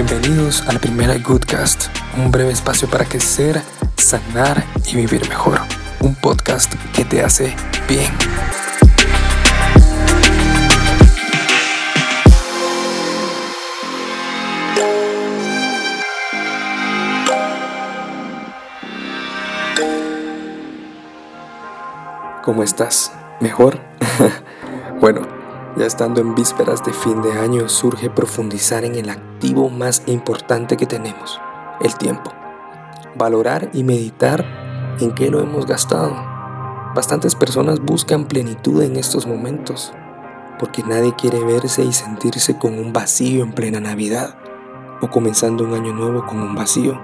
Bienvenidos 0.00 0.62
a 0.68 0.72
la 0.72 0.78
primera 0.78 1.18
Goodcast, 1.18 1.86
un 2.16 2.30
breve 2.30 2.52
espacio 2.52 2.88
para 2.88 3.04
crecer, 3.04 3.60
sanar 3.96 4.64
y 4.86 4.94
vivir 4.94 5.28
mejor. 5.28 5.58
Un 5.98 6.14
podcast 6.14 6.72
que 6.94 7.04
te 7.04 7.20
hace 7.20 7.52
bien. 7.88 8.06
¿Cómo 22.44 22.62
estás? 22.62 23.10
¿Mejor? 23.40 23.80
bueno, 25.00 25.37
ya 25.78 25.86
estando 25.86 26.20
en 26.20 26.34
vísperas 26.34 26.84
de 26.84 26.92
fin 26.92 27.22
de 27.22 27.32
año 27.32 27.68
surge 27.68 28.10
profundizar 28.10 28.84
en 28.84 28.96
el 28.96 29.08
activo 29.08 29.70
más 29.70 30.02
importante 30.06 30.76
que 30.76 30.86
tenemos, 30.86 31.40
el 31.80 31.94
tiempo. 31.96 32.32
Valorar 33.16 33.70
y 33.72 33.84
meditar 33.84 34.44
en 35.00 35.14
qué 35.14 35.30
lo 35.30 35.40
hemos 35.40 35.66
gastado. 35.66 36.14
Bastantes 36.94 37.34
personas 37.34 37.80
buscan 37.80 38.26
plenitud 38.26 38.82
en 38.82 38.96
estos 38.96 39.26
momentos, 39.26 39.92
porque 40.58 40.82
nadie 40.82 41.14
quiere 41.14 41.42
verse 41.44 41.84
y 41.84 41.92
sentirse 41.92 42.58
con 42.58 42.78
un 42.78 42.92
vacío 42.92 43.42
en 43.42 43.52
plena 43.52 43.80
Navidad 43.80 44.36
o 45.00 45.08
comenzando 45.08 45.64
un 45.64 45.74
año 45.74 45.92
nuevo 45.92 46.26
con 46.26 46.40
un 46.42 46.54
vacío. 46.54 47.00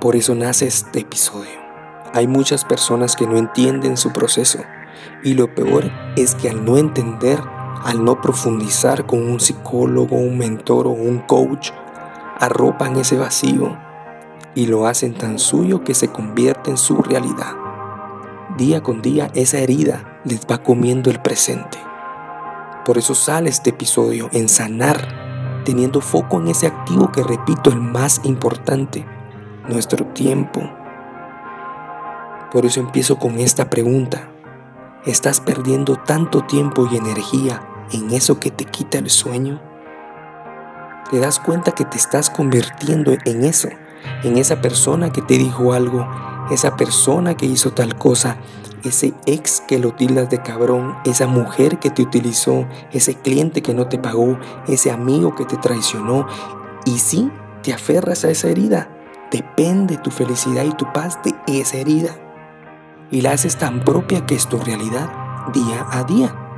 Por 0.00 0.16
eso 0.16 0.34
nace 0.34 0.66
este 0.66 1.00
episodio 1.00 1.60
hay 2.12 2.26
muchas 2.26 2.64
personas 2.64 3.14
que 3.14 3.26
no 3.26 3.36
entienden 3.36 3.96
su 3.96 4.12
proceso 4.12 4.58
y 5.22 5.34
lo 5.34 5.54
peor 5.54 5.90
es 6.16 6.34
que 6.34 6.50
al 6.50 6.64
no 6.64 6.76
entender, 6.76 7.40
al 7.84 8.04
no 8.04 8.20
profundizar 8.20 9.06
con 9.06 9.22
un 9.22 9.40
psicólogo, 9.40 10.16
un 10.16 10.38
mentor 10.38 10.86
o 10.86 10.90
un 10.90 11.18
coach, 11.20 11.70
arropan 12.38 12.96
ese 12.96 13.16
vacío 13.16 13.76
y 14.54 14.66
lo 14.66 14.86
hacen 14.86 15.14
tan 15.14 15.38
suyo 15.38 15.84
que 15.84 15.94
se 15.94 16.08
convierte 16.08 16.70
en 16.70 16.76
su 16.76 16.96
realidad. 17.02 17.56
Día 18.56 18.82
con 18.82 19.02
día 19.02 19.30
esa 19.34 19.58
herida 19.58 20.20
les 20.24 20.46
va 20.46 20.62
comiendo 20.62 21.10
el 21.10 21.20
presente. 21.20 21.78
Por 22.84 22.98
eso 22.98 23.14
sale 23.14 23.50
este 23.50 23.70
episodio 23.70 24.28
en 24.32 24.48
sanar, 24.48 25.62
teniendo 25.64 26.00
foco 26.00 26.40
en 26.40 26.48
ese 26.48 26.66
activo 26.66 27.12
que 27.12 27.22
repito, 27.22 27.70
el 27.70 27.80
más 27.80 28.20
importante, 28.24 29.06
nuestro 29.68 30.04
tiempo 30.06 30.60
por 32.50 32.66
eso 32.66 32.80
empiezo 32.80 33.16
con 33.16 33.38
esta 33.38 33.70
pregunta. 33.70 34.28
¿Estás 35.06 35.40
perdiendo 35.40 35.94
tanto 35.94 36.42
tiempo 36.42 36.88
y 36.90 36.96
energía 36.96 37.62
en 37.92 38.10
eso 38.10 38.40
que 38.40 38.50
te 38.50 38.64
quita 38.64 38.98
el 38.98 39.10
sueño? 39.10 39.60
¿Te 41.10 41.18
das 41.18 41.40
cuenta 41.40 41.72
que 41.72 41.84
te 41.84 41.96
estás 41.96 42.30
convirtiendo 42.30 43.12
en 43.24 43.44
eso? 43.44 43.68
En 44.22 44.38
esa 44.38 44.60
persona 44.60 45.10
que 45.10 45.22
te 45.22 45.38
dijo 45.38 45.72
algo, 45.72 46.08
esa 46.50 46.76
persona 46.76 47.36
que 47.36 47.46
hizo 47.46 47.72
tal 47.72 47.96
cosa, 47.96 48.36
ese 48.84 49.12
ex 49.26 49.60
que 49.60 49.78
lo 49.78 49.92
tildas 49.92 50.30
de 50.30 50.40
cabrón, 50.40 50.96
esa 51.04 51.26
mujer 51.26 51.78
que 51.78 51.90
te 51.90 52.02
utilizó, 52.02 52.66
ese 52.92 53.14
cliente 53.14 53.62
que 53.62 53.74
no 53.74 53.88
te 53.88 53.98
pagó, 53.98 54.38
ese 54.68 54.90
amigo 54.90 55.34
que 55.34 55.44
te 55.44 55.56
traicionó. 55.56 56.26
Y 56.84 56.98
sí, 56.98 57.30
te 57.62 57.72
aferras 57.72 58.24
a 58.24 58.30
esa 58.30 58.48
herida. 58.48 58.88
Depende 59.30 59.96
tu 59.98 60.10
felicidad 60.10 60.64
y 60.64 60.72
tu 60.72 60.92
paz 60.92 61.18
de 61.22 61.34
esa 61.46 61.76
herida 61.76 62.16
y 63.10 63.20
la 63.22 63.32
haces 63.32 63.56
tan 63.56 63.80
propia 63.84 64.24
que 64.26 64.34
es 64.34 64.46
tu 64.46 64.58
realidad 64.58 65.10
día 65.52 65.86
a 65.90 66.04
día. 66.04 66.49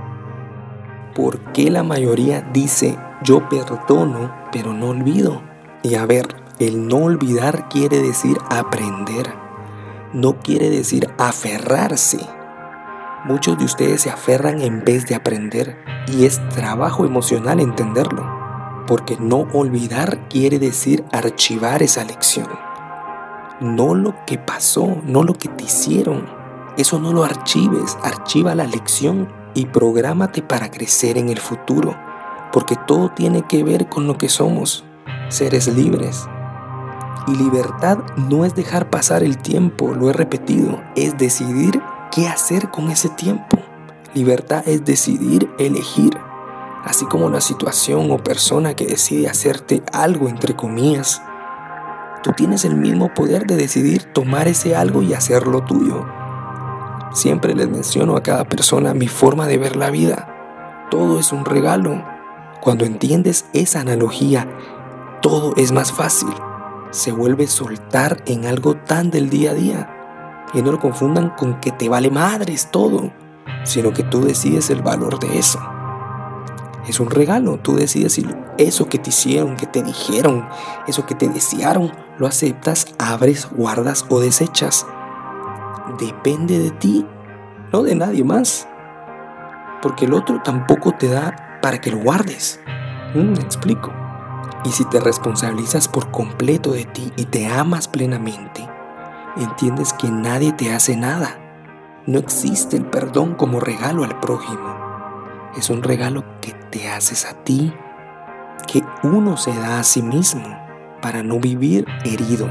¿Por 1.14 1.40
qué 1.52 1.70
la 1.70 1.82
mayoría 1.82 2.40
dice 2.40 2.96
yo 3.22 3.46
perdono 3.50 4.34
pero 4.50 4.72
no 4.72 4.88
olvido? 4.90 5.42
Y 5.82 5.96
a 5.96 6.06
ver, 6.06 6.36
el 6.58 6.88
no 6.88 6.98
olvidar 6.98 7.68
quiere 7.68 7.98
decir 7.98 8.38
aprender, 8.48 9.26
no 10.14 10.38
quiere 10.38 10.70
decir 10.70 11.10
aferrarse. 11.18 12.18
Muchos 13.24 13.58
de 13.58 13.66
ustedes 13.66 14.00
se 14.00 14.10
aferran 14.10 14.62
en 14.62 14.84
vez 14.84 15.06
de 15.06 15.14
aprender 15.14 15.76
y 16.08 16.24
es 16.24 16.40
trabajo 16.48 17.04
emocional 17.04 17.60
entenderlo, 17.60 18.24
porque 18.86 19.18
no 19.20 19.48
olvidar 19.52 20.28
quiere 20.28 20.58
decir 20.58 21.04
archivar 21.12 21.82
esa 21.82 22.04
lección. 22.04 22.48
No 23.60 23.94
lo 23.94 24.14
que 24.24 24.38
pasó, 24.38 24.96
no 25.04 25.24
lo 25.24 25.34
que 25.34 25.48
te 25.48 25.64
hicieron, 25.64 26.26
eso 26.78 26.98
no 26.98 27.12
lo 27.12 27.22
archives, 27.22 27.98
archiva 28.02 28.54
la 28.54 28.64
lección 28.64 29.41
y 29.54 29.66
prográmate 29.66 30.42
para 30.42 30.70
crecer 30.70 31.18
en 31.18 31.28
el 31.28 31.38
futuro, 31.38 31.96
porque 32.52 32.76
todo 32.86 33.10
tiene 33.10 33.42
que 33.42 33.62
ver 33.62 33.88
con 33.88 34.06
lo 34.06 34.18
que 34.18 34.28
somos, 34.28 34.84
seres 35.28 35.68
libres. 35.68 36.26
Y 37.26 37.36
libertad 37.36 37.98
no 38.16 38.44
es 38.44 38.54
dejar 38.54 38.90
pasar 38.90 39.22
el 39.22 39.38
tiempo, 39.38 39.94
lo 39.94 40.10
he 40.10 40.12
repetido, 40.12 40.82
es 40.96 41.16
decidir 41.18 41.80
qué 42.10 42.28
hacer 42.28 42.70
con 42.70 42.90
ese 42.90 43.08
tiempo. 43.10 43.58
Libertad 44.14 44.62
es 44.66 44.84
decidir 44.84 45.48
elegir, 45.58 46.19
así 46.84 47.06
como 47.06 47.30
la 47.30 47.40
situación 47.40 48.10
o 48.10 48.19
persona 48.19 48.74
que 48.74 48.86
decide 48.86 49.28
hacerte 49.28 49.82
algo 49.92 50.28
entre 50.28 50.54
comillas. 50.54 51.22
Tú 52.22 52.32
tienes 52.36 52.64
el 52.64 52.76
mismo 52.76 53.14
poder 53.14 53.46
de 53.46 53.56
decidir 53.56 54.04
tomar 54.12 54.48
ese 54.48 54.76
algo 54.76 55.02
y 55.02 55.14
hacerlo 55.14 55.62
tuyo. 55.62 56.21
Siempre 57.12 57.54
les 57.54 57.68
menciono 57.68 58.16
a 58.16 58.22
cada 58.22 58.44
persona 58.44 58.94
mi 58.94 59.06
forma 59.06 59.46
de 59.46 59.58
ver 59.58 59.76
la 59.76 59.90
vida. 59.90 60.86
Todo 60.90 61.18
es 61.18 61.30
un 61.30 61.44
regalo. 61.44 62.02
Cuando 62.62 62.86
entiendes 62.86 63.44
esa 63.52 63.80
analogía, 63.80 64.48
todo 65.20 65.52
es 65.56 65.72
más 65.72 65.92
fácil. 65.92 66.32
Se 66.90 67.12
vuelve 67.12 67.46
soltar 67.48 68.22
en 68.26 68.46
algo 68.46 68.76
tan 68.76 69.10
del 69.10 69.28
día 69.28 69.50
a 69.50 69.54
día. 69.54 70.46
Y 70.54 70.62
no 70.62 70.72
lo 70.72 70.78
confundan 70.78 71.30
con 71.36 71.60
que 71.60 71.70
te 71.70 71.90
vale 71.90 72.10
madres 72.10 72.70
todo, 72.70 73.12
sino 73.64 73.92
que 73.92 74.04
tú 74.04 74.22
decides 74.22 74.70
el 74.70 74.80
valor 74.80 75.18
de 75.18 75.38
eso. 75.38 75.60
Es 76.88 76.98
un 76.98 77.10
regalo, 77.10 77.58
tú 77.58 77.76
decides 77.76 78.14
si 78.14 78.26
eso 78.56 78.86
que 78.86 78.98
te 78.98 79.10
hicieron, 79.10 79.56
que 79.56 79.66
te 79.66 79.82
dijeron, 79.82 80.48
eso 80.86 81.04
que 81.04 81.14
te 81.14 81.28
desearon, 81.28 81.92
lo 82.18 82.26
aceptas, 82.26 82.86
abres, 82.98 83.48
guardas 83.50 84.06
o 84.08 84.18
desechas 84.18 84.86
depende 85.98 86.59
de 86.59 86.70
ti, 86.70 87.06
no 87.72 87.82
de 87.82 87.94
nadie 87.94 88.25
más. 88.25 88.69
Porque 89.82 90.04
el 90.04 90.15
otro 90.15 90.41
tampoco 90.43 90.93
te 90.93 91.09
da 91.09 91.59
para 91.60 91.81
que 91.81 91.91
lo 91.91 91.98
guardes. 91.98 92.60
Mm, 93.15 93.32
me 93.32 93.41
explico. 93.41 93.93
Y 94.65 94.70
si 94.70 94.84
te 94.84 95.00
responsabilizas 95.00 95.88
por 95.88 96.10
completo 96.10 96.72
de 96.72 96.84
ti 96.84 97.12
y 97.16 97.25
te 97.25 97.47
amas 97.47 97.88
plenamente, 97.88 98.69
entiendes 99.37 99.93
que 99.93 100.09
nadie 100.09 100.53
te 100.53 100.72
hace 100.72 100.97
nada. 100.97 101.38
No 102.06 102.19
existe 102.19 102.76
el 102.76 102.84
perdón 102.84 103.34
como 103.34 103.60
regalo 103.60 104.04
al 104.04 104.19
prójimo. 104.20 104.76
Es 105.56 105.69
un 105.69 105.82
regalo 105.82 106.25
que 106.41 106.53
te 106.70 106.88
haces 106.88 107.26
a 107.26 107.34
ti, 107.43 107.72
que 108.66 108.82
uno 109.03 109.37
se 109.37 109.54
da 109.54 109.81
a 109.81 109.84
sí 109.84 110.03
mismo 110.03 110.59
para 111.00 111.22
no 111.22 111.38
vivir 111.38 111.87
herido, 112.04 112.49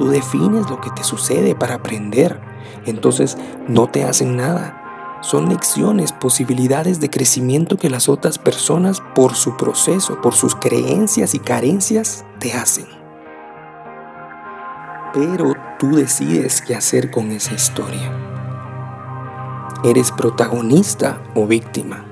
Tú 0.00 0.08
defines 0.08 0.70
lo 0.70 0.80
que 0.80 0.88
te 0.88 1.04
sucede 1.04 1.54
para 1.54 1.74
aprender. 1.74 2.40
Entonces 2.86 3.36
no 3.68 3.86
te 3.86 4.04
hacen 4.04 4.34
nada. 4.34 5.18
Son 5.20 5.50
lecciones, 5.50 6.12
posibilidades 6.12 7.00
de 7.00 7.10
crecimiento 7.10 7.76
que 7.76 7.90
las 7.90 8.08
otras 8.08 8.38
personas 8.38 9.02
por 9.14 9.34
su 9.34 9.58
proceso, 9.58 10.18
por 10.22 10.32
sus 10.32 10.54
creencias 10.54 11.34
y 11.34 11.38
carencias, 11.38 12.24
te 12.38 12.54
hacen. 12.54 12.86
Pero 15.12 15.52
tú 15.78 15.96
decides 15.96 16.62
qué 16.62 16.74
hacer 16.74 17.10
con 17.10 17.30
esa 17.30 17.52
historia. 17.52 18.10
¿Eres 19.84 20.12
protagonista 20.12 21.22
o 21.34 21.46
víctima? 21.46 22.06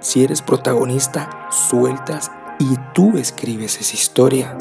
Si 0.00 0.24
eres 0.24 0.42
protagonista, 0.42 1.46
sueltas 1.52 2.32
y 2.58 2.76
tú 2.92 3.16
escribes 3.16 3.80
esa 3.80 3.94
historia. 3.94 4.58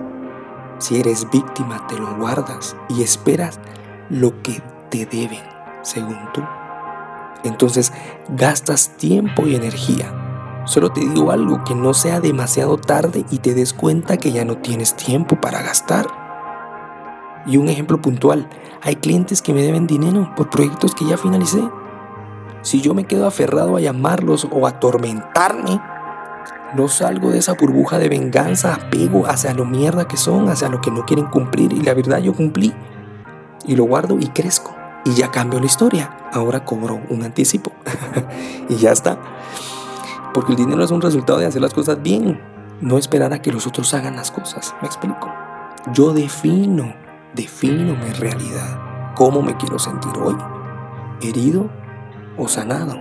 Si 0.82 1.00
eres 1.00 1.30
víctima, 1.30 1.86
te 1.86 1.96
lo 1.96 2.16
guardas 2.16 2.76
y 2.90 3.04
esperas 3.04 3.60
lo 4.10 4.42
que 4.42 4.64
te 4.90 5.06
deben, 5.06 5.44
según 5.84 6.18
tú. 6.34 6.42
Entonces 7.44 7.94
gastas 8.30 8.98
tiempo 8.98 9.46
y 9.46 9.54
energía. 9.54 10.12
Solo 10.66 10.92
te 10.92 11.02
digo 11.02 11.30
algo, 11.30 11.64
que 11.64 11.76
no 11.76 11.94
sea 11.94 12.20
demasiado 12.20 12.78
tarde 12.78 13.26
y 13.30 13.38
te 13.38 13.54
des 13.54 13.74
cuenta 13.74 14.18
que 14.18 14.32
ya 14.32 14.44
no 14.44 14.58
tienes 14.58 14.96
tiempo 14.96 15.40
para 15.40 15.62
gastar. 15.62 16.08
Y 17.46 17.58
un 17.58 17.70
ejemplo 17.70 18.02
puntual, 18.02 18.50
hay 18.82 18.96
clientes 18.96 19.44
que 19.44 19.54
me 19.54 19.62
deben 19.62 19.86
dinero 19.86 20.34
por 20.36 20.50
proyectos 20.50 20.96
que 20.96 21.06
ya 21.06 21.16
finalicé. 21.16 21.62
Si 22.64 22.82
yo 22.82 22.96
me 22.96 23.06
quedo 23.06 23.28
aferrado 23.28 23.78
a 23.78 23.82
llamarlos 23.82 24.48
o 24.50 24.66
a 24.66 24.72
atormentarme, 24.72 25.80
no 26.76 26.88
salgo 26.88 27.32
de 27.32 27.40
esa 27.40 27.54
burbuja 27.54 28.00
de 28.00 28.08
venganza, 28.08 28.76
apego 28.76 29.28
hacia 29.28 29.54
lo 29.54 29.66
mierda 29.66 30.08
que 30.08 30.18
son, 30.18 30.50
hacia 30.50 30.70
lo 30.70 30.80
que 30.80 30.92
no 30.92 31.06
quieren 31.06 31.26
cumplir. 31.26 31.74
Y 31.74 31.82
la 31.82 31.94
verdad 31.94 32.20
yo 32.20 32.34
cumplí. 32.34 32.74
Y 33.66 33.76
lo 33.76 33.84
guardo 33.84 34.18
y 34.20 34.28
crezco. 34.28 34.74
Y 35.04 35.14
ya 35.14 35.32
cambio 35.32 35.60
la 35.60 35.66
historia. 35.66 36.18
Ahora 36.32 36.64
cobro 36.64 37.02
un 37.10 37.24
anticipo. 37.24 37.72
y 38.70 38.76
ya 38.78 38.92
está. 38.92 39.18
Porque 40.34 40.54
el 40.54 40.58
dinero 40.58 40.84
es 40.84 40.92
un 40.92 41.02
resultado 41.02 41.40
de 41.40 41.46
hacer 41.46 41.62
las 41.62 41.74
cosas 41.74 42.02
bien. 42.02 42.40
no 42.80 42.98
esperar 42.98 43.34
a 43.34 43.42
que 43.42 43.52
los 43.52 43.68
otros 43.68 43.94
hagan 43.94 44.16
las 44.16 44.32
cosas. 44.32 44.74
¿Me 44.82 44.88
explico? 44.88 45.32
Yo 45.94 46.14
defino, 46.14 46.96
defino 47.36 47.96
mi 47.96 48.12
realidad. 48.14 49.14
¿Cómo 49.16 49.42
me 49.42 49.58
quiero 49.58 49.78
sentir 49.78 50.14
hoy? 50.18 50.36
¿Herido 51.22 51.70
o 52.38 52.48
sanado? 52.48 52.98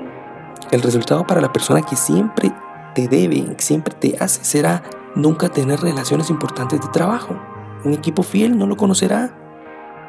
El 0.70 0.82
resultado 0.82 1.26
para 1.26 1.40
la 1.40 1.52
persona 1.52 1.82
que 1.82 1.96
siempre 1.96 2.52
te 2.94 3.08
debe, 3.08 3.54
siempre 3.58 3.94
te 3.94 4.16
hace, 4.20 4.44
será 4.44 4.82
nunca 5.14 5.48
tener 5.48 5.81
relaciones 5.81 6.31
importantes 6.31 6.81
de 6.81 6.88
trabajo. 6.88 7.40
Un 7.84 7.94
equipo 7.94 8.22
fiel 8.22 8.58
no 8.58 8.66
lo 8.66 8.76
conocerá. 8.76 9.37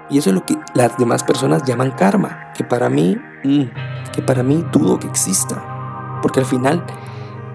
Y 0.09 0.17
eso 0.17 0.29
es 0.29 0.35
lo 0.35 0.45
que 0.45 0.57
las 0.73 0.97
demás 0.97 1.23
personas 1.23 1.63
llaman 1.63 1.91
karma, 1.91 2.51
que 2.53 2.63
para 2.63 2.89
mí, 2.89 3.17
mm, 3.43 3.63
que 4.13 4.21
para 4.21 4.43
mí 4.43 4.65
dudo 4.71 4.99
que 4.99 5.07
exista. 5.07 6.19
Porque 6.21 6.41
al 6.41 6.45
final, 6.45 6.85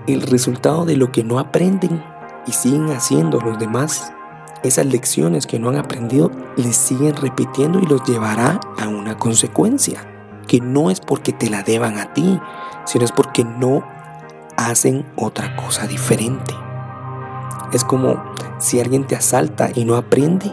el 0.07 0.23
resultado 0.23 0.85
de 0.85 0.97
lo 0.97 1.13
que 1.13 1.23
no 1.23 1.39
aprenden 1.39 2.03
y 2.47 2.53
siguen 2.53 2.91
haciendo 2.91 3.41
los 3.41 3.59
demás, 3.59 4.13
esas 4.63 4.87
lecciones 4.87 5.47
que 5.47 5.59
no 5.59 5.69
han 5.69 5.77
aprendido, 5.77 6.31
les 6.57 6.77
siguen 6.77 7.15
repitiendo 7.17 7.79
y 7.79 7.87
los 7.87 8.05
llevará 8.05 8.59
a 8.79 8.89
una 8.89 9.19
consecuencia, 9.19 10.01
que 10.49 10.61
no 10.61 10.91
es 10.91 11.01
porque 11.01 11.33
te 11.33 11.51
la 11.51 11.63
deban 11.63 11.99
a 11.99 12.15
ti, 12.15 12.41
sino 12.87 13.05
es 13.05 13.13
porque 13.13 13.45
no 13.45 13.85
hacen 14.57 15.05
otra 15.17 15.57
cosa 15.57 15.87
diferente. 15.87 16.55
Es 17.73 17.85
como 17.85 18.23
si 18.59 18.81
alguien 18.81 19.07
te 19.07 19.17
asalta 19.17 19.69
y 19.75 19.85
no 19.85 19.97
aprende, 19.97 20.53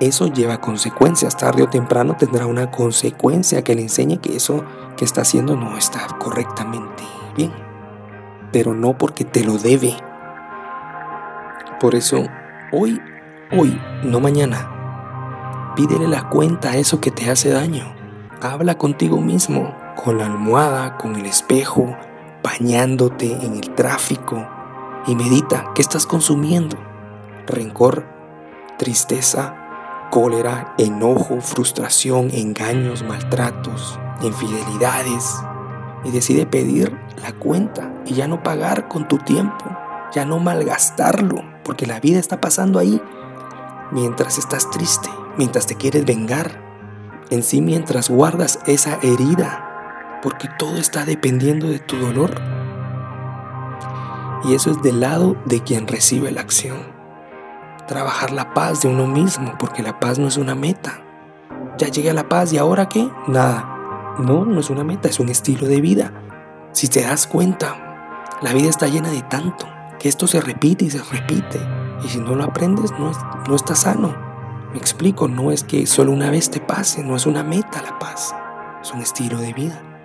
eso 0.00 0.26
lleva 0.26 0.60
consecuencias. 0.60 1.36
Tarde 1.36 1.62
o 1.62 1.68
temprano 1.68 2.16
tendrá 2.18 2.46
una 2.46 2.70
consecuencia 2.70 3.62
que 3.62 3.74
le 3.74 3.82
enseñe 3.82 4.18
que 4.18 4.36
eso 4.36 4.64
que 4.96 5.04
está 5.04 5.22
haciendo 5.22 5.56
no 5.56 5.76
está 5.76 6.06
correctamente 6.18 7.04
bien. 7.36 7.52
Pero 8.52 8.74
no 8.74 8.98
porque 8.98 9.24
te 9.24 9.44
lo 9.44 9.58
debe. 9.58 9.94
Por 11.80 11.94
eso, 11.94 12.26
hoy, 12.72 13.00
hoy, 13.52 13.80
no 14.02 14.20
mañana, 14.20 15.72
pídele 15.76 16.08
la 16.08 16.28
cuenta 16.28 16.70
a 16.70 16.76
eso 16.76 17.00
que 17.00 17.10
te 17.10 17.30
hace 17.30 17.50
daño. 17.50 17.94
Habla 18.40 18.76
contigo 18.76 19.20
mismo, 19.20 19.74
con 19.94 20.18
la 20.18 20.26
almohada, 20.26 20.96
con 20.98 21.16
el 21.16 21.26
espejo, 21.26 21.96
bañándote 22.46 23.32
en 23.32 23.54
el 23.54 23.74
tráfico 23.74 24.46
y 25.08 25.16
medita 25.16 25.72
qué 25.74 25.82
estás 25.82 26.06
consumiendo. 26.06 26.76
Rencor, 27.44 28.06
tristeza, 28.78 30.08
cólera, 30.12 30.72
enojo, 30.78 31.40
frustración, 31.40 32.30
engaños, 32.32 33.02
maltratos, 33.02 33.98
infidelidades. 34.22 35.42
Y 36.04 36.12
decide 36.12 36.46
pedir 36.46 36.96
la 37.20 37.32
cuenta 37.32 37.92
y 38.04 38.14
ya 38.14 38.28
no 38.28 38.44
pagar 38.44 38.86
con 38.86 39.08
tu 39.08 39.18
tiempo, 39.18 39.64
ya 40.14 40.24
no 40.24 40.38
malgastarlo, 40.38 41.42
porque 41.64 41.86
la 41.86 41.98
vida 41.98 42.20
está 42.20 42.40
pasando 42.40 42.78
ahí 42.78 43.02
mientras 43.90 44.38
estás 44.38 44.70
triste, 44.70 45.08
mientras 45.36 45.66
te 45.66 45.74
quieres 45.74 46.04
vengar, 46.04 46.62
en 47.30 47.42
sí 47.42 47.60
mientras 47.60 48.08
guardas 48.08 48.60
esa 48.66 49.00
herida 49.02 49.65
porque 50.26 50.48
todo 50.58 50.78
está 50.78 51.04
dependiendo 51.04 51.68
de 51.68 51.78
tu 51.78 51.98
dolor. 51.98 52.34
Y 54.42 54.56
eso 54.56 54.72
es 54.72 54.82
del 54.82 54.98
lado 54.98 55.36
de 55.44 55.62
quien 55.62 55.86
recibe 55.86 56.32
la 56.32 56.40
acción. 56.40 56.78
Trabajar 57.86 58.32
la 58.32 58.52
paz 58.52 58.82
de 58.82 58.88
uno 58.88 59.06
mismo, 59.06 59.54
porque 59.60 59.84
la 59.84 60.00
paz 60.00 60.18
no 60.18 60.26
es 60.26 60.36
una 60.36 60.56
meta. 60.56 61.00
Ya 61.78 61.86
llegué 61.86 62.10
a 62.10 62.12
la 62.12 62.28
paz 62.28 62.52
y 62.52 62.58
ahora 62.58 62.88
qué? 62.88 63.08
Nada. 63.28 64.16
No, 64.18 64.44
no 64.44 64.58
es 64.58 64.68
una 64.68 64.82
meta, 64.82 65.08
es 65.08 65.20
un 65.20 65.28
estilo 65.28 65.68
de 65.68 65.80
vida. 65.80 66.12
Si 66.72 66.88
te 66.88 67.02
das 67.02 67.28
cuenta, 67.28 68.26
la 68.42 68.52
vida 68.52 68.68
está 68.68 68.88
llena 68.88 69.10
de 69.10 69.22
tanto, 69.22 69.68
que 70.00 70.08
esto 70.08 70.26
se 70.26 70.40
repite 70.40 70.86
y 70.86 70.90
se 70.90 71.04
repite. 71.04 71.60
Y 72.04 72.08
si 72.08 72.18
no 72.18 72.34
lo 72.34 72.42
aprendes, 72.42 72.90
no, 72.98 73.12
no 73.46 73.54
estás 73.54 73.78
sano. 73.78 74.12
Me 74.72 74.78
explico, 74.78 75.28
no 75.28 75.52
es 75.52 75.62
que 75.62 75.86
solo 75.86 76.10
una 76.10 76.32
vez 76.32 76.50
te 76.50 76.58
pase, 76.58 77.04
no 77.04 77.14
es 77.14 77.26
una 77.26 77.44
meta 77.44 77.80
la 77.80 77.96
paz, 78.00 78.34
es 78.82 78.90
un 78.90 79.02
estilo 79.02 79.38
de 79.38 79.52
vida. 79.52 79.95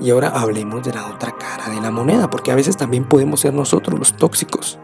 Y 0.00 0.10
ahora 0.10 0.28
hablemos 0.28 0.82
de 0.82 0.92
la 0.92 1.06
otra 1.06 1.32
cara 1.32 1.68
de 1.72 1.80
la 1.80 1.90
moneda, 1.90 2.30
porque 2.30 2.50
a 2.50 2.56
veces 2.56 2.76
también 2.76 3.04
podemos 3.04 3.40
ser 3.40 3.54
nosotros 3.54 3.98
los 3.98 4.16
tóxicos. 4.16 4.78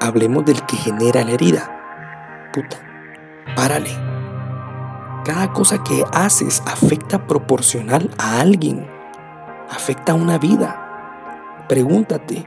Hablemos 0.00 0.44
del 0.44 0.64
que 0.64 0.76
genera 0.76 1.24
la 1.24 1.32
herida. 1.32 2.50
Puta, 2.54 2.76
párale. 3.54 3.90
Cada 5.24 5.52
cosa 5.52 5.82
que 5.82 6.04
haces 6.12 6.62
afecta 6.66 7.26
proporcional 7.26 8.10
a 8.18 8.40
alguien. 8.40 8.86
Afecta 9.70 10.12
a 10.12 10.16
una 10.16 10.38
vida. 10.38 11.64
Pregúntate, 11.68 12.46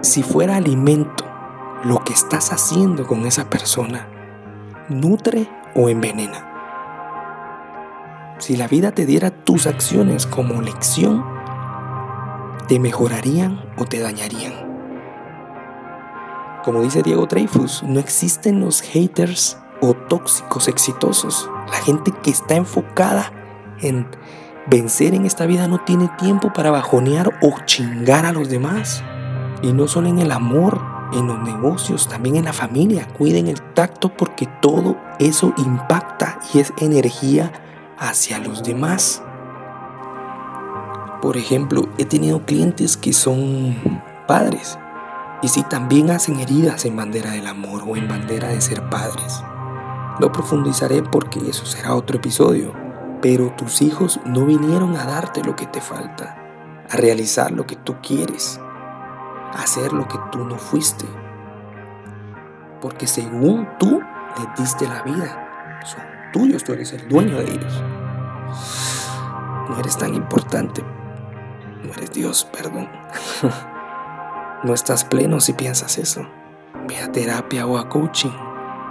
si 0.00 0.22
fuera 0.22 0.56
alimento, 0.56 1.24
lo 1.84 2.02
que 2.04 2.12
estás 2.12 2.52
haciendo 2.52 3.06
con 3.06 3.24
esa 3.26 3.48
persona, 3.48 4.06
¿nutre 4.88 5.48
o 5.74 5.88
envenena? 5.88 6.49
Si 8.40 8.56
la 8.56 8.68
vida 8.68 8.92
te 8.92 9.04
diera 9.04 9.30
tus 9.30 9.66
acciones 9.66 10.24
como 10.24 10.62
lección, 10.62 11.22
¿te 12.68 12.80
mejorarían 12.80 13.62
o 13.76 13.84
te 13.84 14.00
dañarían? 14.00 14.54
Como 16.64 16.80
dice 16.80 17.02
Diego 17.02 17.26
Dreyfus, 17.26 17.82
no 17.82 18.00
existen 18.00 18.60
los 18.60 18.80
haters 18.80 19.58
o 19.82 19.92
tóxicos 19.92 20.68
exitosos. 20.68 21.50
La 21.70 21.76
gente 21.82 22.12
que 22.22 22.30
está 22.30 22.56
enfocada 22.56 23.30
en 23.82 24.06
vencer 24.68 25.12
en 25.12 25.26
esta 25.26 25.44
vida 25.44 25.68
no 25.68 25.84
tiene 25.84 26.10
tiempo 26.18 26.50
para 26.54 26.70
bajonear 26.70 27.38
o 27.42 27.54
chingar 27.66 28.24
a 28.24 28.32
los 28.32 28.48
demás. 28.48 29.04
Y 29.60 29.74
no 29.74 29.86
solo 29.86 30.08
en 30.08 30.18
el 30.18 30.32
amor, 30.32 30.80
en 31.12 31.26
los 31.26 31.38
negocios, 31.40 32.08
también 32.08 32.36
en 32.36 32.46
la 32.46 32.54
familia. 32.54 33.06
Cuiden 33.18 33.48
el 33.48 33.60
tacto 33.74 34.16
porque 34.16 34.48
todo 34.62 34.96
eso 35.18 35.52
impacta 35.58 36.38
y 36.54 36.60
es 36.60 36.72
energía 36.78 37.52
hacia 38.00 38.38
los 38.38 38.62
demás. 38.62 39.22
Por 41.20 41.36
ejemplo, 41.36 41.82
he 41.98 42.06
tenido 42.06 42.44
clientes 42.46 42.96
que 42.96 43.12
son 43.12 43.76
padres 44.26 44.78
y 45.42 45.48
si 45.48 45.62
también 45.62 46.10
hacen 46.10 46.40
heridas 46.40 46.86
en 46.86 46.96
bandera 46.96 47.32
del 47.32 47.46
amor 47.46 47.82
o 47.86 47.96
en 47.96 48.08
bandera 48.08 48.48
de 48.48 48.60
ser 48.60 48.88
padres. 48.88 49.44
No 50.18 50.32
profundizaré 50.32 51.02
porque 51.02 51.38
eso 51.48 51.66
será 51.66 51.94
otro 51.94 52.16
episodio, 52.16 52.72
pero 53.20 53.52
tus 53.52 53.82
hijos 53.82 54.18
no 54.24 54.46
vinieron 54.46 54.96
a 54.96 55.04
darte 55.04 55.44
lo 55.44 55.54
que 55.54 55.66
te 55.66 55.80
falta, 55.80 56.36
a 56.90 56.96
realizar 56.96 57.52
lo 57.52 57.66
que 57.66 57.76
tú 57.76 57.96
quieres, 58.02 58.60
a 59.54 59.62
hacer 59.62 59.92
lo 59.92 60.08
que 60.08 60.18
tú 60.32 60.44
no 60.44 60.56
fuiste. 60.56 61.06
Porque 62.80 63.06
según 63.06 63.68
tú 63.78 64.00
les 64.38 64.58
diste 64.58 64.88
la 64.88 65.02
vida, 65.02 65.80
son 65.84 66.09
tuyos, 66.32 66.64
tú 66.64 66.72
eres 66.72 66.92
el 66.92 67.08
dueño 67.08 67.36
de 67.38 67.44
ellos. 67.44 67.82
No 69.68 69.78
eres 69.78 69.96
tan 69.96 70.14
importante. 70.14 70.82
No 71.84 71.92
eres 71.92 72.10
Dios, 72.12 72.44
perdón. 72.52 72.88
no 74.64 74.74
estás 74.74 75.04
pleno 75.04 75.40
si 75.40 75.52
piensas 75.52 75.98
eso. 75.98 76.26
Ve 76.88 76.98
a 76.98 77.12
terapia 77.12 77.66
o 77.66 77.78
a 77.78 77.88
coaching, 77.88 78.32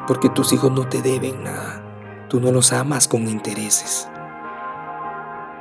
porque 0.07 0.29
tus 0.29 0.53
hijos 0.53 0.71
no 0.71 0.87
te 0.87 1.01
deben 1.01 1.43
nada. 1.43 1.83
Tú 2.29 2.39
no 2.39 2.51
los 2.51 2.73
amas 2.73 3.07
con 3.07 3.27
intereses. 3.27 4.07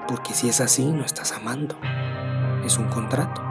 Porque 0.06 0.34
si 0.34 0.48
es 0.48 0.60
así, 0.60 0.86
no 0.86 1.04
estás 1.04 1.32
amando. 1.32 1.76
Es 2.64 2.78
un 2.78 2.88
contrato. 2.88 3.42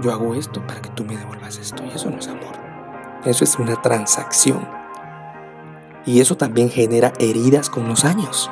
Yo 0.00 0.12
hago 0.12 0.34
esto 0.34 0.64
para 0.66 0.80
que 0.80 0.90
tú 0.90 1.04
me 1.04 1.16
devuelvas 1.16 1.58
esto 1.58 1.82
y 1.84 1.88
eso 1.88 2.10
no 2.10 2.18
es 2.18 2.28
amor. 2.28 2.54
Eso 3.24 3.44
es 3.44 3.58
una 3.58 3.80
transacción. 3.82 4.77
Y 6.06 6.20
eso 6.20 6.36
también 6.36 6.70
genera 6.70 7.12
heridas 7.18 7.70
con 7.70 7.88
los 7.88 8.04
años. 8.04 8.50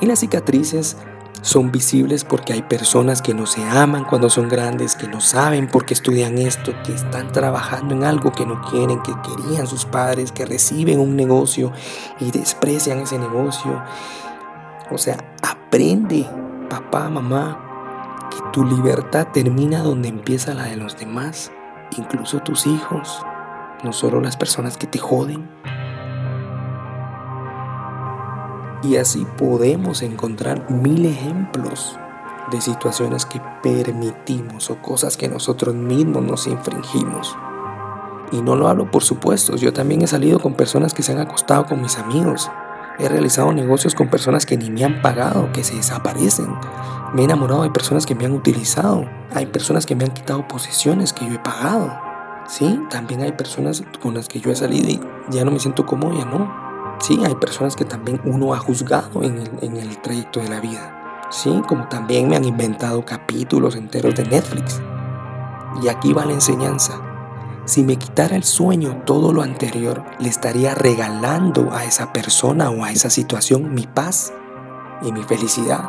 Y 0.00 0.06
las 0.06 0.20
cicatrices 0.20 0.96
son 1.42 1.72
visibles 1.72 2.24
porque 2.24 2.52
hay 2.52 2.62
personas 2.62 3.22
que 3.22 3.34
no 3.34 3.46
se 3.46 3.62
aman 3.64 4.04
cuando 4.04 4.28
son 4.28 4.48
grandes, 4.48 4.94
que 4.94 5.08
no 5.08 5.20
saben 5.20 5.68
por 5.68 5.86
qué 5.86 5.94
estudian 5.94 6.38
esto, 6.38 6.72
que 6.84 6.94
están 6.94 7.32
trabajando 7.32 7.94
en 7.94 8.04
algo 8.04 8.32
que 8.32 8.46
no 8.46 8.60
quieren, 8.62 9.00
que 9.02 9.14
querían 9.22 9.66
sus 9.66 9.84
padres, 9.84 10.32
que 10.32 10.44
reciben 10.44 11.00
un 11.00 11.16
negocio 11.16 11.72
y 12.18 12.30
desprecian 12.30 13.00
ese 13.00 13.18
negocio. 13.18 13.82
O 14.90 14.98
sea, 14.98 15.16
aprende, 15.42 16.28
papá, 16.68 17.08
mamá, 17.08 18.28
que 18.30 18.38
tu 18.52 18.64
libertad 18.64 19.28
termina 19.32 19.82
donde 19.82 20.08
empieza 20.08 20.54
la 20.54 20.64
de 20.64 20.76
los 20.76 20.98
demás, 20.98 21.50
incluso 21.96 22.40
tus 22.40 22.66
hijos, 22.66 23.24
no 23.82 23.92
solo 23.92 24.20
las 24.20 24.36
personas 24.36 24.76
que 24.76 24.86
te 24.86 24.98
joden. 24.98 25.48
Y 28.82 28.96
así 28.96 29.26
podemos 29.36 30.02
encontrar 30.02 30.70
mil 30.70 31.04
ejemplos 31.04 31.98
de 32.50 32.60
situaciones 32.60 33.26
que 33.26 33.40
permitimos 33.62 34.70
o 34.70 34.80
cosas 34.80 35.16
que 35.16 35.28
nosotros 35.28 35.74
mismos 35.74 36.22
nos 36.22 36.46
infringimos. 36.46 37.36
Y 38.32 38.42
no 38.42 38.56
lo 38.56 38.68
hablo 38.68 38.90
por 38.90 39.02
supuesto, 39.02 39.56
yo 39.56 39.72
también 39.72 40.02
he 40.02 40.06
salido 40.06 40.38
con 40.38 40.54
personas 40.54 40.94
que 40.94 41.02
se 41.02 41.12
han 41.12 41.18
acostado 41.18 41.66
con 41.66 41.82
mis 41.82 41.98
amigos. 41.98 42.50
He 42.98 43.08
realizado 43.08 43.52
negocios 43.52 43.94
con 43.94 44.08
personas 44.08 44.46
que 44.46 44.56
ni 44.56 44.70
me 44.70 44.84
han 44.84 45.02
pagado, 45.02 45.50
que 45.52 45.64
se 45.64 45.74
desaparecen, 45.74 46.48
Me 47.12 47.22
he 47.22 47.24
enamorado 47.24 47.64
de 47.64 47.70
personas 47.70 48.06
que 48.06 48.14
me 48.14 48.24
han 48.24 48.32
utilizado. 48.32 49.04
Hay 49.34 49.46
personas 49.46 49.84
que 49.84 49.96
me 49.96 50.04
han 50.04 50.12
quitado 50.12 50.46
posesiones 50.46 51.12
que 51.12 51.26
yo 51.26 51.34
he 51.34 51.38
pagado. 51.38 51.92
Sí, 52.46 52.80
también 52.88 53.22
hay 53.22 53.32
personas 53.32 53.82
con 54.00 54.14
las 54.14 54.28
que 54.28 54.40
yo 54.40 54.50
he 54.50 54.56
salido 54.56 54.88
y 54.88 55.00
ya 55.30 55.44
no 55.44 55.50
me 55.50 55.58
siento 55.58 55.86
cómodo, 55.86 56.16
ya 56.16 56.24
no. 56.24 56.69
Sí, 57.00 57.18
hay 57.24 57.34
personas 57.34 57.76
que 57.76 57.86
también 57.86 58.20
uno 58.24 58.52
ha 58.52 58.58
juzgado 58.58 59.22
en 59.22 59.38
el, 59.38 60.02
trayecto 60.02 60.40
de 60.40 60.50
la 60.50 60.60
vida. 60.60 61.28
Sí, 61.30 61.62
como 61.66 61.88
también 61.88 62.28
me 62.28 62.36
han 62.36 62.44
inventado 62.44 63.06
capítulos 63.06 63.74
enteros 63.74 64.14
de 64.16 64.24
Netflix. 64.24 64.82
Y 65.82 65.88
aquí 65.88 66.12
va 66.12 66.26
la 66.26 66.34
enseñanza. 66.34 67.00
Si 67.64 67.82
me 67.84 67.96
quitara 67.96 68.36
el 68.36 68.44
sueño 68.44 69.02
todo 69.06 69.32
lo 69.32 69.42
anterior, 69.42 70.04
le 70.18 70.28
estaría 70.28 70.74
regalando 70.74 71.72
a 71.72 71.84
esa 71.84 72.12
persona 72.12 72.68
o 72.68 72.84
a 72.84 72.92
esa 72.92 73.08
situación 73.08 73.72
mi 73.72 73.86
paz 73.86 74.34
y 75.00 75.10
mi 75.10 75.22
felicidad. 75.22 75.88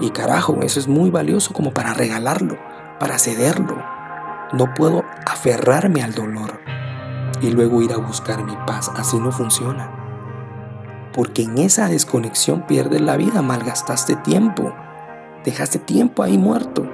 Y 0.00 0.10
carajo, 0.10 0.58
eso 0.62 0.80
es 0.80 0.88
muy 0.88 1.10
valioso 1.10 1.52
como 1.52 1.72
para 1.72 1.94
regalarlo, 1.94 2.58
para 2.98 3.18
cederlo. 3.20 3.76
No 4.52 4.74
puedo 4.74 5.04
aferrarme 5.24 6.02
al 6.02 6.14
dolor 6.14 6.60
y 7.40 7.50
luego 7.50 7.80
ir 7.80 7.92
a 7.92 7.98
buscar 7.98 8.42
mi 8.42 8.56
paz. 8.66 8.90
Así 8.96 9.18
no 9.20 9.30
funciona. 9.30 10.01
Porque 11.14 11.42
en 11.42 11.58
esa 11.58 11.88
desconexión 11.88 12.66
pierdes 12.66 13.00
la 13.00 13.16
vida, 13.16 13.42
malgastaste 13.42 14.16
tiempo, 14.16 14.72
dejaste 15.44 15.78
tiempo 15.78 16.22
ahí 16.22 16.38
muerto. 16.38 16.88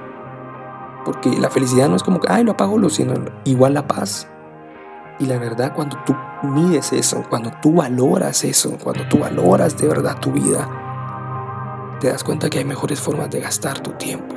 Porque 1.05 1.29
la 1.39 1.49
felicidad 1.49 1.89
no 1.89 1.95
es 1.95 2.03
como 2.03 2.19
que, 2.19 2.27
ay, 2.29 2.43
lo 2.43 2.51
apago, 2.51 2.89
sino 2.89 3.13
igual 3.45 3.73
la 3.73 3.87
paz. 3.87 4.27
Y 5.19 5.25
la 5.25 5.37
verdad, 5.37 5.73
cuando 5.75 5.97
tú 6.05 6.15
mides 6.43 6.93
eso, 6.93 7.23
cuando 7.29 7.51
tú 7.61 7.73
valoras 7.73 8.43
eso, 8.43 8.77
cuando 8.81 9.07
tú 9.07 9.19
valoras 9.19 9.77
de 9.77 9.87
verdad 9.87 10.19
tu 10.19 10.31
vida, 10.31 10.69
te 11.99 12.09
das 12.09 12.23
cuenta 12.23 12.49
que 12.49 12.59
hay 12.59 12.65
mejores 12.65 12.99
formas 12.99 13.29
de 13.29 13.41
gastar 13.41 13.79
tu 13.79 13.91
tiempo. 13.91 14.35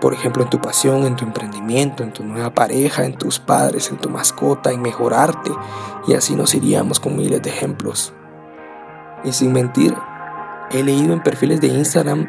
Por 0.00 0.14
ejemplo, 0.14 0.42
en 0.42 0.50
tu 0.50 0.60
pasión, 0.60 1.04
en 1.04 1.14
tu 1.14 1.24
emprendimiento, 1.24 2.02
en 2.02 2.12
tu 2.12 2.24
nueva 2.24 2.52
pareja, 2.52 3.04
en 3.04 3.16
tus 3.16 3.38
padres, 3.38 3.90
en 3.90 3.98
tu 3.98 4.08
mascota, 4.08 4.72
en 4.72 4.82
mejorarte. 4.82 5.52
Y 6.08 6.14
así 6.14 6.34
nos 6.34 6.54
iríamos 6.54 6.98
con 6.98 7.16
miles 7.16 7.40
de 7.40 7.50
ejemplos. 7.50 8.12
Y 9.24 9.32
sin 9.32 9.52
mentir, 9.52 9.94
he 10.70 10.82
leído 10.82 11.12
en 11.12 11.22
perfiles 11.22 11.60
de 11.60 11.68
Instagram 11.68 12.28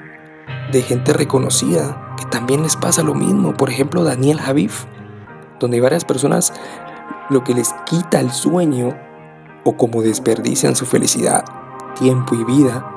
de 0.72 0.82
gente 0.82 1.14
reconocida 1.14 2.16
que 2.18 2.26
también 2.26 2.64
les 2.64 2.76
pasa 2.76 3.04
lo 3.04 3.14
mismo. 3.14 3.54
Por 3.54 3.70
ejemplo, 3.70 4.04
Daniel 4.04 4.40
Javif, 4.40 4.86
donde 5.60 5.82
varias 5.82 6.06
personas 6.06 6.54
lo 7.30 7.44
que 7.44 7.54
les 7.54 7.74
quita 7.86 8.20
el 8.20 8.32
sueño 8.32 8.96
o 9.64 9.78
como 9.78 10.02
desperdician 10.02 10.76
su 10.76 10.86
felicidad, 10.86 11.46
tiempo 11.98 12.36
y 12.36 12.44
vida 12.44 12.90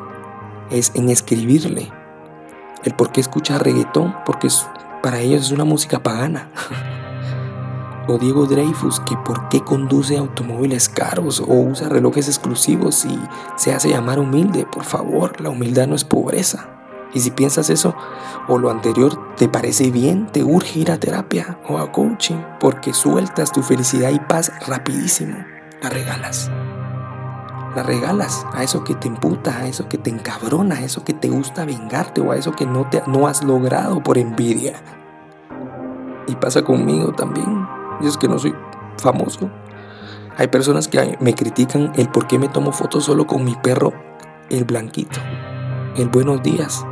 es 0.70 0.92
en 0.94 1.08
escribirle. 1.08 1.90
El 2.84 2.94
por 2.94 3.12
qué 3.12 3.20
escuchar 3.20 3.64
reggaetón, 3.64 4.14
porque 4.24 4.48
para 5.02 5.20
ellos 5.20 5.46
es 5.46 5.52
una 5.52 5.64
música 5.64 6.02
pagana. 6.02 6.50
o 8.06 8.18
Diego 8.18 8.46
Dreyfus, 8.46 9.00
que 9.00 9.16
por 9.16 9.48
qué 9.48 9.60
conduce 9.62 10.16
automóviles 10.16 10.88
caros 10.88 11.40
o 11.40 11.52
usa 11.52 11.88
relojes 11.88 12.28
exclusivos 12.28 13.04
y 13.04 13.18
se 13.56 13.72
hace 13.72 13.90
llamar 13.90 14.18
humilde. 14.18 14.66
Por 14.66 14.84
favor, 14.84 15.40
la 15.40 15.50
humildad 15.50 15.86
no 15.86 15.94
es 15.94 16.04
pobreza. 16.04 16.68
Y 17.12 17.20
si 17.20 17.30
piensas 17.30 17.70
eso 17.70 17.94
o 18.48 18.58
lo 18.58 18.70
anterior 18.70 19.34
te 19.36 19.48
parece 19.48 19.90
bien, 19.90 20.26
te 20.26 20.42
urge 20.42 20.80
ir 20.80 20.90
a 20.90 20.98
terapia 20.98 21.58
o 21.68 21.78
a 21.78 21.92
coaching 21.92 22.36
porque 22.60 22.92
sueltas 22.92 23.52
tu 23.52 23.62
felicidad 23.62 24.10
y 24.10 24.18
paz 24.18 24.52
rapidísimo. 24.66 25.36
La 25.82 25.88
regalas 25.90 26.50
la 27.76 27.82
regalas 27.82 28.46
a 28.54 28.62
eso 28.62 28.84
que 28.84 28.94
te 28.94 29.06
imputa, 29.06 29.58
a 29.58 29.66
eso 29.66 29.86
que 29.86 29.98
te 29.98 30.08
encabrona, 30.08 30.76
a 30.76 30.82
eso 30.82 31.04
que 31.04 31.12
te 31.12 31.28
gusta 31.28 31.66
vengarte 31.66 32.22
o 32.22 32.32
a 32.32 32.36
eso 32.36 32.52
que 32.52 32.64
no, 32.64 32.88
te, 32.88 33.02
no 33.06 33.26
has 33.26 33.44
logrado 33.44 34.02
por 34.02 34.16
envidia. 34.16 34.82
Y 36.26 36.34
pasa 36.36 36.62
conmigo 36.62 37.12
también. 37.12 37.75
Y 38.00 38.06
es 38.06 38.16
que 38.16 38.28
no 38.28 38.38
soy 38.38 38.54
famoso. 38.98 39.50
Hay 40.36 40.48
personas 40.48 40.88
que 40.88 41.16
me 41.20 41.34
critican 41.34 41.92
el 41.96 42.08
por 42.08 42.26
qué 42.26 42.38
me 42.38 42.48
tomo 42.48 42.72
fotos 42.72 43.04
solo 43.04 43.26
con 43.26 43.44
mi 43.44 43.54
perro, 43.54 43.92
el 44.50 44.64
blanquito. 44.64 45.18
El 45.96 46.08
buenos 46.08 46.42
días. 46.42 46.84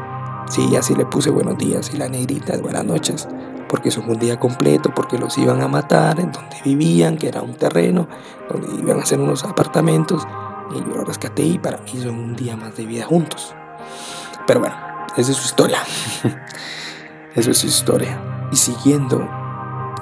Sí, 0.49 0.77
así 0.77 0.95
le 0.95 1.05
puse 1.05 1.31
buenos 1.31 1.59
días 1.59 1.91
y 1.93 1.99
la 1.99 2.09
negrita, 2.09 2.57
buenas 2.59 2.85
noches. 2.85 3.29
Porque 3.69 3.91
son 3.91 4.09
un 4.09 4.19
día 4.19 4.39
completo, 4.39 4.93
porque 4.95 5.19
los 5.19 5.37
iban 5.37 5.61
a 5.61 5.69
matar 5.69 6.21
en 6.21 6.33
donde 6.33 6.57
vivían, 6.65 7.17
que 7.17 7.29
era 7.29 7.43
un 7.43 7.55
terreno, 7.55 8.09
donde 8.49 8.69
iban 8.81 8.99
a 8.99 9.03
hacer 9.03 9.21
unos 9.21 9.45
apartamentos 9.45 10.27
y 10.71 10.79
yo 10.79 10.97
lo 10.97 11.05
rescaté 11.05 11.43
y 11.43 11.59
para 11.59 11.79
mí 11.79 11.93
son 12.01 12.15
un 12.19 12.37
día 12.37 12.57
más 12.57 12.77
de 12.77 12.87
vida 12.87 13.05
juntos. 13.05 13.55
Pero 14.47 14.61
bueno, 14.61 14.77
esa 15.17 15.33
es 15.33 15.37
su 15.37 15.47
historia. 15.47 15.81
Eso 17.35 17.51
es 17.51 17.59
su 17.59 17.67
historia. 17.67 18.49
Y 18.53 18.57
siguiendo, 18.57 19.29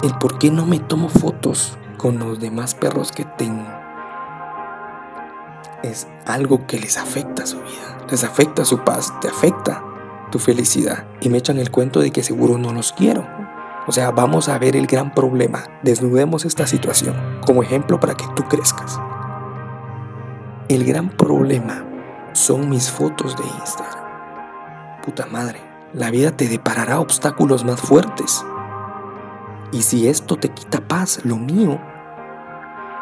el 0.02 0.14
por 0.18 0.38
qué 0.38 0.50
no 0.50 0.66
me 0.66 0.78
tomo 0.78 1.08
fotos 1.08 1.78
con 1.96 2.18
los 2.18 2.40
demás 2.40 2.74
perros 2.74 3.12
que 3.12 3.24
tengo 3.24 3.82
es 5.82 6.06
algo 6.26 6.66
que 6.66 6.78
les 6.78 6.96
afecta 6.96 7.46
su 7.46 7.58
vida, 7.58 7.98
les 8.10 8.24
afecta 8.24 8.64
su 8.64 8.78
paz, 8.78 9.12
te 9.20 9.28
afecta 9.28 9.82
tu 10.30 10.38
felicidad. 10.38 11.04
Y 11.20 11.28
me 11.28 11.38
echan 11.38 11.58
el 11.58 11.70
cuento 11.70 12.00
de 12.00 12.10
que 12.10 12.22
seguro 12.22 12.58
no 12.58 12.72
los 12.72 12.92
quiero. 12.92 13.26
O 13.86 13.92
sea, 13.92 14.12
vamos 14.12 14.48
a 14.48 14.58
ver 14.58 14.76
el 14.76 14.86
gran 14.86 15.12
problema. 15.12 15.64
Desnudemos 15.82 16.44
esta 16.44 16.66
situación 16.66 17.16
como 17.44 17.62
ejemplo 17.62 17.98
para 17.98 18.14
que 18.14 18.24
tú 18.36 18.44
crezcas. 18.44 19.00
El 20.68 20.84
gran 20.84 21.10
problema 21.10 21.84
son 22.32 22.70
mis 22.70 22.90
fotos 22.90 23.36
de 23.36 23.42
Instagram. 23.60 24.04
Puta 25.04 25.26
madre, 25.26 25.60
la 25.92 26.10
vida 26.10 26.30
te 26.30 26.48
deparará 26.48 27.00
obstáculos 27.00 27.64
más 27.64 27.80
fuertes. 27.80 28.44
Y 29.72 29.82
si 29.82 30.06
esto 30.06 30.36
te 30.36 30.50
quita 30.50 30.86
paz, 30.86 31.20
lo 31.24 31.36
mío, 31.36 31.80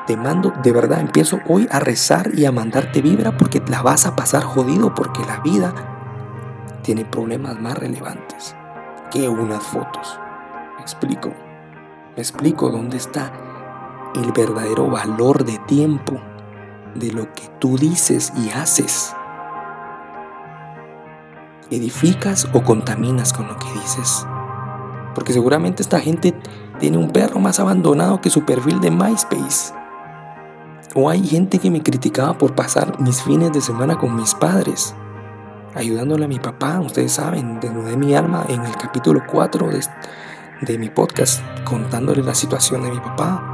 te 0.06 0.16
mando, 0.16 0.52
de 0.62 0.72
verdad, 0.72 1.00
empiezo 1.00 1.40
hoy 1.48 1.66
a 1.70 1.80
rezar 1.80 2.30
y 2.34 2.44
a 2.44 2.52
mandarte 2.52 3.02
vibra 3.02 3.36
porque 3.36 3.62
la 3.68 3.82
vas 3.82 4.06
a 4.06 4.16
pasar 4.16 4.42
jodido 4.44 4.94
porque 4.94 5.24
la 5.26 5.40
vida 5.40 5.74
tiene 6.82 7.04
problemas 7.04 7.60
más 7.60 7.76
relevantes 7.76 8.54
que 9.10 9.28
unas 9.28 9.62
fotos. 9.62 10.18
Me 10.76 10.82
explico. 10.82 11.28
Me 12.16 12.22
explico 12.22 12.70
dónde 12.70 12.96
está 12.96 13.32
el 14.14 14.32
verdadero 14.32 14.88
valor 14.88 15.44
de 15.44 15.58
tiempo 15.58 16.20
de 16.94 17.12
lo 17.12 17.32
que 17.32 17.48
tú 17.58 17.76
dices 17.76 18.32
y 18.36 18.50
haces. 18.50 19.14
¿Edificas 21.70 22.48
o 22.52 22.62
contaminas 22.62 23.32
con 23.32 23.46
lo 23.46 23.56
que 23.56 23.72
dices? 23.72 24.26
Porque 25.14 25.32
seguramente 25.32 25.82
esta 25.82 26.00
gente 26.00 26.34
tiene 26.78 26.98
un 26.98 27.10
perro 27.10 27.40
más 27.40 27.60
abandonado 27.60 28.20
que 28.20 28.30
su 28.30 28.44
perfil 28.44 28.80
de 28.80 28.90
MySpace. 28.90 29.74
O 30.94 31.08
hay 31.08 31.24
gente 31.24 31.58
que 31.58 31.70
me 31.70 31.82
criticaba 31.82 32.36
por 32.36 32.54
pasar 32.54 33.00
mis 33.00 33.22
fines 33.22 33.52
de 33.52 33.60
semana 33.60 33.98
con 33.98 34.16
mis 34.16 34.34
padres, 34.34 34.94
ayudándole 35.74 36.24
a 36.24 36.28
mi 36.28 36.38
papá. 36.38 36.80
Ustedes 36.80 37.12
saben, 37.12 37.60
desnudé 37.60 37.96
mi 37.96 38.14
alma 38.14 38.44
en 38.48 38.64
el 38.64 38.76
capítulo 38.76 39.22
4 39.30 39.68
de, 39.68 39.84
de 40.62 40.78
mi 40.78 40.88
podcast, 40.88 41.42
contándole 41.64 42.22
la 42.22 42.34
situación 42.34 42.82
de 42.82 42.90
mi 42.90 42.98
papá. 42.98 43.46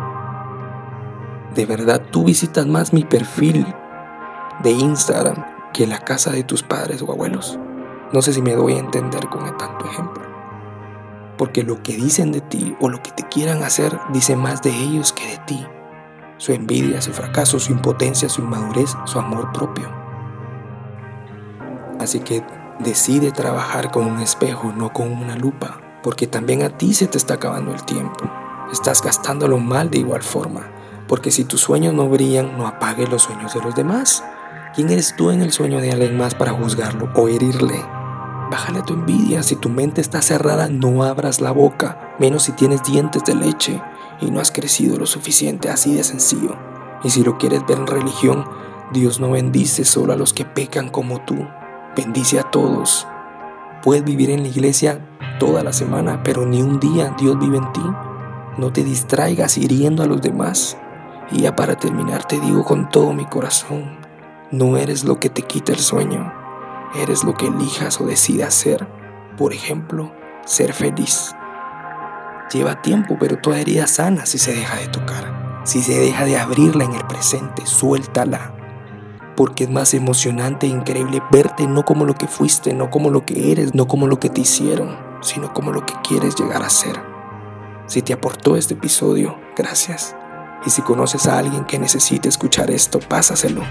¿De 1.54 1.66
verdad 1.66 2.02
tú 2.10 2.25
visitas 2.25 2.66
más 2.66 2.92
mi 2.92 3.04
perfil 3.04 3.66
de 4.62 4.70
Instagram 4.70 5.44
que 5.72 5.86
la 5.86 5.98
casa 5.98 6.30
de 6.30 6.44
tus 6.44 6.62
padres 6.62 7.02
o 7.02 7.10
abuelos? 7.12 7.58
No 8.12 8.22
sé 8.22 8.32
si 8.32 8.40
me 8.40 8.54
doy 8.54 8.75
a 8.75 8.78
entender 8.78 9.28
con 9.28 9.44
tanto 9.56 9.84
ejemplo. 9.84 10.25
Porque 11.38 11.62
lo 11.62 11.82
que 11.82 11.94
dicen 11.94 12.32
de 12.32 12.40
ti 12.40 12.76
o 12.80 12.88
lo 12.88 13.02
que 13.02 13.10
te 13.10 13.24
quieran 13.28 13.62
hacer 13.62 13.98
dice 14.12 14.36
más 14.36 14.62
de 14.62 14.70
ellos 14.70 15.12
que 15.12 15.26
de 15.26 15.38
ti. 15.46 15.66
Su 16.38 16.52
envidia, 16.52 17.00
su 17.02 17.12
fracaso, 17.12 17.58
su 17.58 17.72
impotencia, 17.72 18.28
su 18.28 18.42
inmadurez, 18.42 18.96
su 19.04 19.18
amor 19.18 19.52
propio. 19.52 19.90
Así 21.98 22.20
que 22.20 22.42
decide 22.78 23.32
trabajar 23.32 23.90
con 23.90 24.06
un 24.06 24.20
espejo, 24.20 24.72
no 24.72 24.92
con 24.92 25.12
una 25.12 25.36
lupa, 25.36 25.80
porque 26.02 26.26
también 26.26 26.62
a 26.62 26.70
ti 26.70 26.94
se 26.94 27.06
te 27.06 27.18
está 27.18 27.34
acabando 27.34 27.72
el 27.72 27.82
tiempo. 27.84 28.20
Estás 28.72 29.02
gastándolo 29.02 29.58
mal 29.58 29.90
de 29.90 29.98
igual 29.98 30.22
forma. 30.22 30.70
Porque 31.08 31.30
si 31.30 31.44
tus 31.44 31.60
sueños 31.60 31.94
no 31.94 32.08
brillan, 32.08 32.58
no 32.58 32.66
apagues 32.66 33.08
los 33.08 33.22
sueños 33.22 33.54
de 33.54 33.62
los 33.62 33.74
demás. 33.74 34.24
¿Quién 34.74 34.90
eres 34.90 35.14
tú 35.16 35.30
en 35.30 35.40
el 35.40 35.52
sueño 35.52 35.80
de 35.80 35.92
alguien 35.92 36.16
más 36.16 36.34
para 36.34 36.52
juzgarlo 36.52 37.08
o 37.14 37.28
herirle? 37.28 37.95
Bájale 38.50 38.82
tu 38.82 38.94
envidia. 38.94 39.42
Si 39.42 39.56
tu 39.56 39.68
mente 39.68 40.00
está 40.00 40.22
cerrada, 40.22 40.68
no 40.68 41.02
abras 41.02 41.40
la 41.40 41.50
boca, 41.50 42.14
menos 42.18 42.44
si 42.44 42.52
tienes 42.52 42.82
dientes 42.84 43.24
de 43.24 43.34
leche 43.34 43.82
y 44.20 44.30
no 44.30 44.40
has 44.40 44.52
crecido 44.52 44.98
lo 44.98 45.06
suficiente, 45.06 45.68
así 45.68 45.94
de 45.94 46.04
sencillo. 46.04 46.56
Y 47.02 47.10
si 47.10 47.24
lo 47.24 47.38
quieres 47.38 47.66
ver 47.66 47.78
en 47.78 47.86
religión, 47.86 48.44
Dios 48.92 49.18
no 49.18 49.32
bendice 49.32 49.84
solo 49.84 50.12
a 50.12 50.16
los 50.16 50.32
que 50.32 50.44
pecan 50.44 50.90
como 50.90 51.20
tú, 51.22 51.46
bendice 51.96 52.38
a 52.38 52.44
todos. 52.44 53.06
Puedes 53.82 54.04
vivir 54.04 54.30
en 54.30 54.42
la 54.42 54.48
iglesia 54.48 55.04
toda 55.40 55.64
la 55.64 55.72
semana, 55.72 56.22
pero 56.22 56.46
ni 56.46 56.62
un 56.62 56.78
día 56.78 57.14
Dios 57.18 57.38
vive 57.38 57.58
en 57.58 57.72
ti. 57.72 57.82
No 58.58 58.72
te 58.72 58.84
distraigas 58.84 59.58
hiriendo 59.58 60.02
a 60.02 60.06
los 60.06 60.22
demás. 60.22 60.76
Y 61.32 61.42
ya 61.42 61.56
para 61.56 61.76
terminar 61.76 62.24
te 62.26 62.38
digo 62.38 62.64
con 62.64 62.88
todo 62.88 63.12
mi 63.12 63.26
corazón, 63.26 63.98
no 64.52 64.76
eres 64.76 65.02
lo 65.02 65.18
que 65.18 65.28
te 65.28 65.42
quita 65.42 65.72
el 65.72 65.80
sueño, 65.80 66.32
eres 66.94 67.24
lo 67.24 67.34
que 67.34 67.46
elijas 67.46 68.00
o 68.00 68.06
decidas 68.06 68.54
ser. 68.54 68.86
Por 69.36 69.52
ejemplo, 69.52 70.12
ser 70.44 70.72
feliz. 70.72 71.34
Lleva 72.52 72.80
tiempo, 72.80 73.16
pero 73.18 73.38
toda 73.38 73.60
herida 73.60 73.86
sana 73.86 74.24
si 74.24 74.38
se 74.38 74.54
deja 74.54 74.76
de 74.76 74.88
tocar. 74.88 75.62
Si 75.64 75.82
se 75.82 75.98
deja 75.98 76.24
de 76.24 76.38
abrirla 76.38 76.84
en 76.84 76.92
el 76.92 77.04
presente, 77.06 77.66
suéltala. 77.66 78.54
Porque 79.36 79.64
es 79.64 79.70
más 79.70 79.92
emocionante 79.94 80.66
e 80.66 80.70
increíble 80.70 81.20
verte 81.30 81.66
no 81.66 81.84
como 81.84 82.04
lo 82.04 82.14
que 82.14 82.28
fuiste, 82.28 82.72
no 82.72 82.88
como 82.88 83.10
lo 83.10 83.26
que 83.26 83.52
eres, 83.52 83.74
no 83.74 83.86
como 83.88 84.06
lo 84.06 84.20
que 84.20 84.30
te 84.30 84.42
hicieron, 84.42 84.96
sino 85.20 85.52
como 85.52 85.72
lo 85.72 85.84
que 85.84 85.94
quieres 86.06 86.36
llegar 86.36 86.62
a 86.62 86.70
ser. 86.70 87.02
Si 87.86 88.00
te 88.00 88.12
aportó 88.12 88.56
este 88.56 88.74
episodio, 88.74 89.38
gracias. 89.56 90.16
Y 90.64 90.70
si 90.70 90.82
conoces 90.82 91.26
a 91.26 91.38
alguien 91.38 91.64
que 91.64 91.78
necesite 91.78 92.28
escuchar 92.28 92.70
esto, 92.70 92.98
pásaselo. 92.98 93.62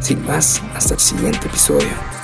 Sin 0.00 0.24
más, 0.24 0.62
hasta 0.74 0.94
el 0.94 1.00
siguiente 1.00 1.48
episodio. 1.48 2.17